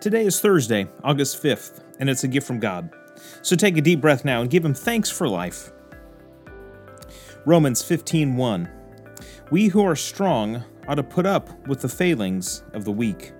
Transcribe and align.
Today 0.00 0.26
is 0.26 0.40
Thursday, 0.40 0.88
August 1.02 1.42
5th, 1.42 1.80
and 1.98 2.10
it's 2.10 2.24
a 2.24 2.28
gift 2.28 2.46
from 2.46 2.60
God. 2.60 2.90
So 3.42 3.56
take 3.56 3.76
a 3.76 3.80
deep 3.80 4.00
breath 4.00 4.24
now 4.24 4.40
and 4.40 4.50
give 4.50 4.64
him 4.64 4.74
thanks 4.74 5.10
for 5.10 5.28
life. 5.28 5.72
Romans 7.46 7.82
15:1 7.82 8.68
We 9.50 9.68
who 9.68 9.84
are 9.84 9.96
strong 9.96 10.64
ought 10.88 10.96
to 10.96 11.02
put 11.02 11.26
up 11.26 11.66
with 11.66 11.80
the 11.80 11.88
failings 11.88 12.62
of 12.72 12.84
the 12.84 12.92
weak. 12.92 13.32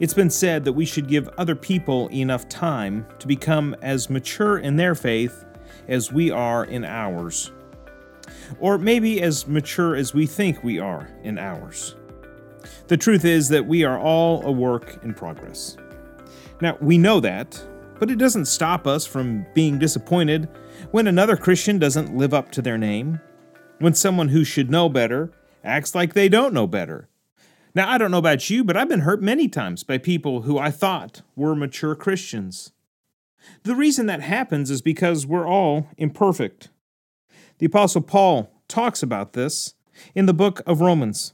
It's 0.00 0.14
been 0.14 0.30
said 0.30 0.64
that 0.64 0.72
we 0.72 0.84
should 0.84 1.06
give 1.06 1.28
other 1.38 1.54
people 1.54 2.08
enough 2.08 2.48
time 2.48 3.06
to 3.20 3.28
become 3.28 3.76
as 3.82 4.10
mature 4.10 4.58
in 4.58 4.76
their 4.76 4.94
faith 4.94 5.44
as 5.86 6.12
we 6.12 6.30
are 6.30 6.64
in 6.64 6.84
ours. 6.84 7.52
Or 8.58 8.78
maybe 8.78 9.22
as 9.22 9.46
mature 9.46 9.94
as 9.94 10.12
we 10.12 10.26
think 10.26 10.64
we 10.64 10.78
are 10.78 11.08
in 11.22 11.38
ours. 11.38 11.94
The 12.88 12.96
truth 12.96 13.24
is 13.24 13.48
that 13.48 13.66
we 13.66 13.84
are 13.84 13.98
all 13.98 14.44
a 14.44 14.52
work 14.52 15.02
in 15.02 15.14
progress. 15.14 15.76
Now, 16.60 16.76
we 16.80 16.98
know 16.98 17.20
that, 17.20 17.62
but 17.98 18.10
it 18.10 18.18
doesn't 18.18 18.46
stop 18.46 18.86
us 18.86 19.06
from 19.06 19.46
being 19.54 19.78
disappointed 19.78 20.48
when 20.90 21.06
another 21.06 21.36
Christian 21.36 21.78
doesn't 21.78 22.16
live 22.16 22.34
up 22.34 22.50
to 22.52 22.62
their 22.62 22.78
name, 22.78 23.20
when 23.78 23.94
someone 23.94 24.28
who 24.28 24.44
should 24.44 24.70
know 24.70 24.88
better 24.88 25.32
acts 25.62 25.94
like 25.94 26.14
they 26.14 26.28
don't 26.28 26.54
know 26.54 26.66
better. 26.66 27.08
Now, 27.74 27.90
I 27.90 27.98
don't 27.98 28.10
know 28.10 28.18
about 28.18 28.50
you, 28.50 28.62
but 28.62 28.76
I've 28.76 28.88
been 28.88 29.00
hurt 29.00 29.20
many 29.20 29.48
times 29.48 29.82
by 29.82 29.98
people 29.98 30.42
who 30.42 30.58
I 30.58 30.70
thought 30.70 31.22
were 31.34 31.56
mature 31.56 31.96
Christians. 31.96 32.72
The 33.64 33.74
reason 33.74 34.06
that 34.06 34.20
happens 34.20 34.70
is 34.70 34.80
because 34.80 35.26
we're 35.26 35.46
all 35.48 35.88
imperfect. 35.98 36.70
The 37.58 37.66
Apostle 37.66 38.02
Paul 38.02 38.50
talks 38.68 39.02
about 39.02 39.32
this 39.32 39.74
in 40.14 40.26
the 40.26 40.34
book 40.34 40.60
of 40.66 40.80
Romans. 40.80 41.33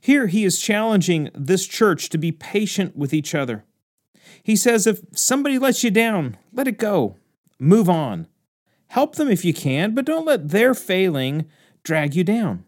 Here 0.00 0.26
he 0.26 0.44
is 0.44 0.60
challenging 0.60 1.30
this 1.34 1.66
church 1.66 2.08
to 2.10 2.18
be 2.18 2.32
patient 2.32 2.96
with 2.96 3.12
each 3.12 3.34
other. 3.34 3.64
He 4.42 4.56
says, 4.56 4.86
if 4.86 5.00
somebody 5.14 5.58
lets 5.58 5.84
you 5.84 5.90
down, 5.90 6.36
let 6.52 6.68
it 6.68 6.78
go. 6.78 7.16
Move 7.58 7.88
on. 7.88 8.26
Help 8.88 9.16
them 9.16 9.28
if 9.28 9.44
you 9.44 9.54
can, 9.54 9.94
but 9.94 10.04
don't 10.04 10.26
let 10.26 10.48
their 10.48 10.74
failing 10.74 11.46
drag 11.82 12.14
you 12.14 12.24
down. 12.24 12.64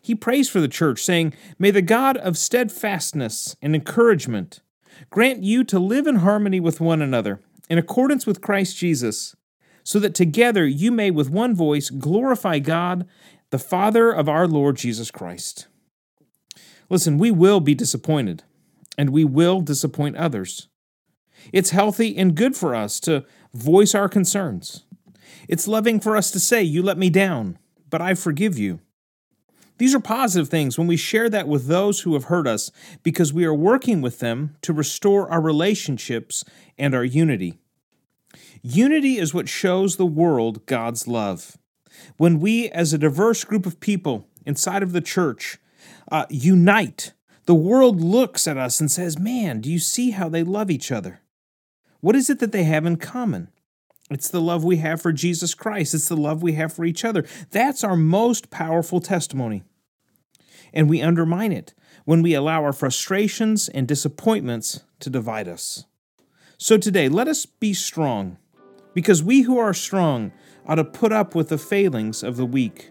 He 0.00 0.14
prays 0.14 0.48
for 0.48 0.60
the 0.60 0.68
church, 0.68 1.02
saying, 1.02 1.34
May 1.58 1.70
the 1.70 1.82
God 1.82 2.16
of 2.16 2.36
steadfastness 2.36 3.56
and 3.62 3.74
encouragement 3.74 4.60
grant 5.10 5.42
you 5.42 5.64
to 5.64 5.78
live 5.78 6.06
in 6.06 6.16
harmony 6.16 6.60
with 6.60 6.80
one 6.80 7.00
another, 7.00 7.40
in 7.70 7.78
accordance 7.78 8.26
with 8.26 8.40
Christ 8.40 8.76
Jesus, 8.76 9.34
so 9.84 9.98
that 9.98 10.14
together 10.14 10.66
you 10.66 10.90
may 10.90 11.10
with 11.10 11.30
one 11.30 11.54
voice 11.54 11.90
glorify 11.90 12.58
God, 12.58 13.06
the 13.50 13.58
Father 13.58 14.10
of 14.10 14.28
our 14.28 14.46
Lord 14.46 14.76
Jesus 14.76 15.10
Christ. 15.10 15.68
Listen, 16.92 17.16
we 17.16 17.30
will 17.30 17.60
be 17.60 17.74
disappointed, 17.74 18.42
and 18.98 19.08
we 19.08 19.24
will 19.24 19.62
disappoint 19.62 20.14
others. 20.14 20.68
It's 21.50 21.70
healthy 21.70 22.14
and 22.18 22.34
good 22.34 22.54
for 22.54 22.74
us 22.74 23.00
to 23.00 23.24
voice 23.54 23.94
our 23.94 24.10
concerns. 24.10 24.84
It's 25.48 25.66
loving 25.66 26.00
for 26.00 26.18
us 26.18 26.30
to 26.32 26.38
say, 26.38 26.62
You 26.62 26.82
let 26.82 26.98
me 26.98 27.08
down, 27.08 27.58
but 27.88 28.02
I 28.02 28.12
forgive 28.12 28.58
you. 28.58 28.80
These 29.78 29.94
are 29.94 30.00
positive 30.00 30.50
things 30.50 30.76
when 30.76 30.86
we 30.86 30.98
share 30.98 31.30
that 31.30 31.48
with 31.48 31.66
those 31.66 32.00
who 32.00 32.12
have 32.12 32.24
hurt 32.24 32.46
us 32.46 32.70
because 33.02 33.32
we 33.32 33.46
are 33.46 33.54
working 33.54 34.02
with 34.02 34.18
them 34.18 34.56
to 34.60 34.74
restore 34.74 35.30
our 35.30 35.40
relationships 35.40 36.44
and 36.76 36.94
our 36.94 37.06
unity. 37.06 37.58
Unity 38.60 39.16
is 39.16 39.32
what 39.32 39.48
shows 39.48 39.96
the 39.96 40.04
world 40.04 40.66
God's 40.66 41.08
love. 41.08 41.56
When 42.18 42.38
we, 42.38 42.68
as 42.68 42.92
a 42.92 42.98
diverse 42.98 43.44
group 43.44 43.64
of 43.64 43.80
people 43.80 44.28
inside 44.44 44.82
of 44.82 44.92
the 44.92 45.00
church, 45.00 45.58
uh, 46.10 46.26
unite, 46.28 47.12
the 47.46 47.54
world 47.54 48.00
looks 48.00 48.46
at 48.46 48.56
us 48.56 48.80
and 48.80 48.90
says, 48.90 49.18
Man, 49.18 49.60
do 49.60 49.70
you 49.70 49.78
see 49.78 50.10
how 50.10 50.28
they 50.28 50.42
love 50.42 50.70
each 50.70 50.92
other? 50.92 51.20
What 52.00 52.16
is 52.16 52.30
it 52.30 52.38
that 52.40 52.52
they 52.52 52.64
have 52.64 52.86
in 52.86 52.96
common? 52.96 53.48
It's 54.10 54.28
the 54.28 54.40
love 54.40 54.64
we 54.64 54.76
have 54.78 55.00
for 55.00 55.12
Jesus 55.12 55.54
Christ. 55.54 55.94
It's 55.94 56.08
the 56.08 56.16
love 56.16 56.42
we 56.42 56.52
have 56.52 56.72
for 56.72 56.84
each 56.84 57.04
other. 57.04 57.24
That's 57.50 57.82
our 57.82 57.96
most 57.96 58.50
powerful 58.50 59.00
testimony. 59.00 59.62
And 60.72 60.88
we 60.88 61.02
undermine 61.02 61.52
it 61.52 61.74
when 62.04 62.22
we 62.22 62.34
allow 62.34 62.64
our 62.64 62.72
frustrations 62.72 63.68
and 63.68 63.86
disappointments 63.86 64.84
to 65.00 65.10
divide 65.10 65.48
us. 65.48 65.84
So 66.58 66.78
today, 66.78 67.08
let 67.08 67.28
us 67.28 67.46
be 67.46 67.74
strong, 67.74 68.38
because 68.94 69.22
we 69.22 69.42
who 69.42 69.58
are 69.58 69.74
strong 69.74 70.32
ought 70.66 70.76
to 70.76 70.84
put 70.84 71.12
up 71.12 71.34
with 71.34 71.48
the 71.48 71.58
failings 71.58 72.22
of 72.22 72.36
the 72.36 72.46
weak. 72.46 72.90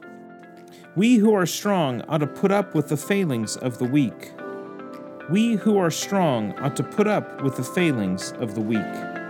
We 0.94 1.16
who 1.16 1.34
are 1.34 1.46
strong 1.46 2.02
ought 2.09 2.18
to 2.18 2.28
put 2.28 2.52
up 2.52 2.75
with 2.75 2.90
the 2.90 2.97
failings 2.97 3.56
of 3.56 3.78
the 3.78 3.85
weak. 3.85 4.34
We 5.29 5.53
who 5.53 5.78
are 5.78 5.90
strong 5.90 6.52
ought 6.59 6.75
to 6.75 6.84
put 6.84 7.07
up 7.07 7.41
with 7.41 7.56
the 7.56 7.63
failings 7.63 8.34
of 8.34 8.56
the 8.56 8.62
weak. 8.62 9.20